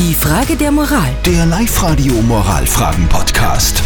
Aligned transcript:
Die 0.00 0.14
Frage 0.14 0.56
der 0.56 0.72
Moral. 0.72 1.10
Der 1.26 1.44
Live-Radio 1.44 2.14
Moralfragen-Podcast. 2.22 3.82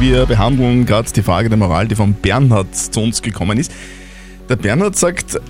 Wir 0.00 0.26
behandeln 0.26 0.84
gerade 0.84 1.08
die 1.12 1.22
Frage 1.22 1.48
der 1.48 1.56
Moral, 1.56 1.86
die 1.86 1.94
von 1.94 2.12
Bernhard 2.12 2.74
zu 2.74 2.98
uns 2.98 3.22
gekommen 3.22 3.56
ist. 3.56 3.70
Der 4.48 4.56
Bernhard 4.56 4.96
sagt, 4.96 5.40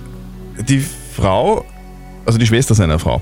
die 0.59 0.85
Frau, 1.15 1.65
also 2.23 2.37
die 2.37 2.45
Schwester 2.45 2.75
seiner 2.75 2.99
Frau, 2.99 3.19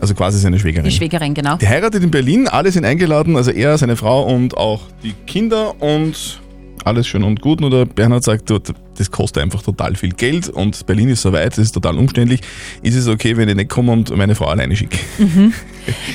also 0.00 0.12
quasi 0.12 0.40
seine 0.40 0.58
Schwägerin. 0.58 0.90
Die 0.90 0.96
Schwägerin, 0.96 1.34
genau. 1.34 1.56
Die 1.56 1.68
heiratet 1.68 2.02
in 2.02 2.10
Berlin, 2.10 2.48
alle 2.48 2.72
sind 2.72 2.84
eingeladen, 2.84 3.36
also 3.36 3.52
er, 3.52 3.78
seine 3.78 3.94
Frau 3.94 4.24
und 4.24 4.56
auch 4.56 4.80
die 5.04 5.12
Kinder 5.28 5.80
und 5.80 6.40
alles 6.86 7.06
schön 7.06 7.24
und 7.24 7.40
gut. 7.40 7.60
Nur 7.60 7.70
der 7.70 7.84
Bernhard 7.84 8.24
sagt, 8.24 8.50
das 8.50 9.10
kostet 9.10 9.42
einfach 9.42 9.62
total 9.62 9.94
viel 9.94 10.10
Geld 10.10 10.48
und 10.48 10.86
Berlin 10.86 11.08
ist 11.08 11.22
so 11.22 11.32
weit, 11.32 11.52
das 11.52 11.58
ist 11.58 11.72
total 11.72 11.96
umständlich. 11.96 12.40
Ist 12.82 12.94
es 12.94 13.08
okay, 13.08 13.36
wenn 13.36 13.48
ich 13.48 13.54
nicht 13.54 13.70
komme 13.70 13.92
und 13.92 14.14
meine 14.16 14.34
Frau 14.34 14.46
alleine 14.46 14.76
schicke? 14.76 14.98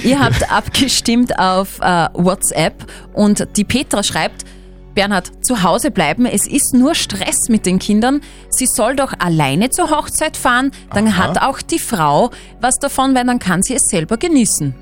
Ihr 0.04 0.20
habt 0.20 0.52
abgestimmt 0.52 1.38
auf 1.40 1.80
äh, 1.80 2.08
WhatsApp 2.14 2.86
und 3.14 3.48
die 3.56 3.64
Petra 3.64 4.04
schreibt, 4.04 4.46
Bernhard, 4.94 5.44
zu 5.44 5.64
Hause 5.64 5.90
bleiben, 5.92 6.26
es 6.26 6.48
ist 6.48 6.74
nur 6.74 6.94
Stress 6.94 7.50
mit 7.50 7.66
den 7.66 7.80
Kindern. 7.80 8.22
Sie 8.50 8.68
soll 8.68 8.96
doch 8.96 9.14
alleine 9.18 9.70
zur 9.70 9.90
Hochzeit 9.90 10.38
fahren, 10.38 10.72
dann 10.94 11.08
Aha. 11.08 11.18
hat 11.18 11.42
auch 11.42 11.62
die 11.62 11.80
Frau 11.80 12.30
was 12.62 12.76
davon, 12.76 13.16
weil 13.16 13.26
dann 13.26 13.40
kann 13.40 13.64
sie 13.64 13.74
es 13.74 13.84
selber 13.90 14.18
genießen. 14.18 14.76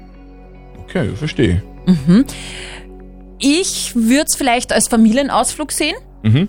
Okay, 0.83 1.09
verstehe. 1.15 1.63
Ich 3.41 3.95
würde 3.95 4.25
es 4.27 4.35
vielleicht 4.35 4.71
als 4.71 4.87
Familienausflug 4.87 5.71
sehen. 5.71 5.95
Mhm. 6.23 6.47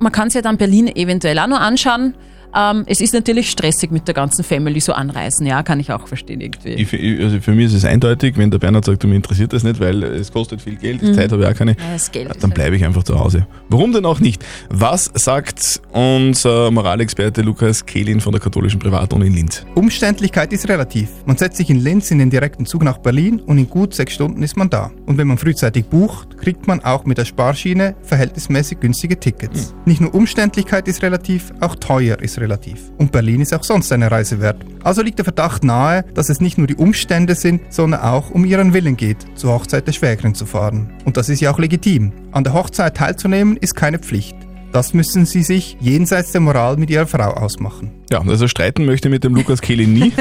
Man 0.00 0.12
kann 0.12 0.30
sich 0.30 0.36
ja 0.36 0.42
dann 0.42 0.56
Berlin 0.56 0.88
eventuell 0.88 1.38
auch 1.38 1.46
noch 1.46 1.60
anschauen. 1.60 2.14
Ähm, 2.56 2.84
es 2.86 3.00
ist 3.00 3.14
natürlich 3.14 3.50
stressig 3.50 3.90
mit 3.90 4.06
der 4.08 4.14
ganzen 4.14 4.42
Family 4.44 4.80
so 4.80 4.92
anreisen, 4.92 5.46
ja, 5.46 5.62
kann 5.62 5.78
ich 5.80 5.92
auch 5.92 6.06
verstehen 6.08 6.40
irgendwie. 6.40 6.70
Ich, 6.74 6.92
ich- 6.92 7.20
also 7.20 7.40
für 7.40 7.52
mich 7.52 7.66
ist 7.66 7.74
es 7.74 7.84
eindeutig, 7.84 8.36
wenn 8.36 8.50
der 8.50 8.58
Bernhard 8.58 8.84
sagt, 8.84 9.02
du, 9.02 9.06
mir 9.08 9.16
interessiert 9.16 9.52
das 9.52 9.62
nicht, 9.62 9.78
weil 9.80 10.02
es 10.02 10.32
kostet 10.32 10.60
viel 10.62 10.76
Geld, 10.76 11.00
Zeit 11.14 11.30
habe 11.32 11.42
ich 11.42 11.48
auch 11.48 11.54
keine, 11.54 11.72
Ja, 11.72 11.92
das 11.92 12.10
Geld 12.10 12.28
ist 12.30 12.42
dann 12.42 12.50
halt- 12.50 12.54
bleibe 12.54 12.76
ich 12.76 12.84
einfach 12.84 13.04
zu 13.04 13.18
Hause. 13.18 13.46
Warum 13.68 13.92
denn 13.92 14.04
auch 14.04 14.20
nicht? 14.20 14.44
Was 14.68 15.10
sagt 15.14 15.80
unser 15.92 16.70
Moralexperte 16.70 17.42
Lukas 17.42 17.84
Kehlin 17.86 18.20
von 18.20 18.32
der 18.32 18.40
katholischen 18.40 18.78
Privatuni 18.80 19.26
in 19.28 19.34
Linz? 19.34 19.64
Umständlichkeit 19.74 20.52
ist 20.52 20.68
relativ. 20.68 21.08
Man 21.26 21.36
setzt 21.36 21.56
sich 21.58 21.70
in 21.70 21.78
Linz 21.80 22.10
in 22.10 22.18
den 22.18 22.30
direkten 22.30 22.66
Zug 22.66 22.82
nach 22.82 22.98
Berlin 22.98 23.40
und 23.40 23.58
in 23.58 23.68
gut 23.68 23.94
sechs 23.94 24.14
Stunden 24.14 24.42
ist 24.42 24.56
man 24.56 24.68
da. 24.70 24.90
Und 25.06 25.18
wenn 25.18 25.26
man 25.28 25.38
frühzeitig 25.38 25.86
bucht, 25.86 26.36
kriegt 26.38 26.66
man 26.66 26.80
auch 26.84 27.04
mit 27.04 27.18
der 27.18 27.24
Sparschiene 27.24 27.94
verhältnismäßig 28.02 28.80
günstige 28.80 29.18
Tickets. 29.18 29.74
Nicht 29.84 30.00
nur 30.00 30.14
Umständlichkeit 30.14 30.88
ist 30.88 31.02
relativ, 31.02 31.52
auch 31.60 31.76
teuer 31.76 32.18
ist 32.20 32.39
relativ. 32.40 32.78
Und 32.98 33.12
Berlin 33.12 33.40
ist 33.40 33.52
auch 33.54 33.62
sonst 33.64 33.92
eine 33.92 34.10
Reise 34.10 34.40
wert. 34.40 34.56
Also 34.82 35.02
liegt 35.02 35.18
der 35.18 35.24
Verdacht 35.24 35.62
nahe, 35.64 36.04
dass 36.14 36.28
es 36.28 36.40
nicht 36.40 36.58
nur 36.58 36.66
die 36.66 36.74
Umstände 36.76 37.34
sind, 37.34 37.72
sondern 37.72 38.00
auch 38.00 38.30
um 38.30 38.44
ihren 38.44 38.72
Willen 38.72 38.96
geht, 38.96 39.18
zur 39.36 39.52
Hochzeit 39.52 39.86
der 39.86 39.92
Schwägerin 39.92 40.34
zu 40.34 40.46
fahren. 40.46 40.90
Und 41.04 41.16
das 41.16 41.28
ist 41.28 41.40
ja 41.40 41.52
auch 41.52 41.58
legitim. 41.58 42.12
An 42.32 42.44
der 42.44 42.52
Hochzeit 42.54 42.96
teilzunehmen 42.96 43.56
ist 43.56 43.74
keine 43.76 43.98
Pflicht. 43.98 44.34
Das 44.72 44.94
müssen 44.94 45.26
sie 45.26 45.42
sich 45.42 45.76
jenseits 45.80 46.30
der 46.30 46.40
Moral 46.40 46.76
mit 46.76 46.90
ihrer 46.90 47.06
Frau 47.08 47.32
ausmachen. 47.32 47.90
Ja, 48.12 48.20
also 48.20 48.46
streiten 48.46 48.84
möchte 48.84 49.08
ich 49.08 49.12
mit 49.12 49.24
dem 49.24 49.34
Lukas 49.34 49.60
Kehlin 49.60 49.92
nie, 49.94 50.12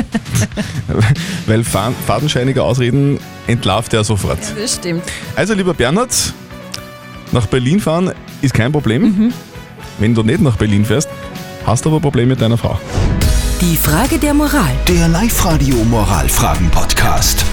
weil 1.48 1.64
fa- 1.64 1.92
fadenscheinige 2.08 2.64
Ausreden 2.64 3.20
entlarvt 3.48 3.94
er 3.94 4.04
sofort. 4.04 4.40
Das 4.60 4.76
stimmt. 4.76 5.04
Also 5.36 5.54
lieber 5.54 5.74
Bernhard, 5.76 6.34
nach 7.32 7.46
Berlin 7.46 7.80
fahren 7.80 8.12
ist 8.42 8.54
kein 8.56 8.72
Problem. 8.72 9.32
Wenn 10.00 10.16
du 10.16 10.24
nicht 10.24 10.42
nach 10.42 10.56
Berlin 10.58 10.84
fährst, 10.86 11.10
hast 11.70 11.86
du 11.86 11.90
aber 11.90 12.00
Probleme 12.00 12.30
mit 12.30 12.42
deiner 12.42 12.58
Frau. 12.58 12.80
Die 13.62 13.78
Frage 13.78 14.18
der 14.18 14.34
Moral. 14.34 14.72
Der 14.88 15.08
Live-Radio 15.08 15.76
Moralfragen-Podcast. 15.76 17.46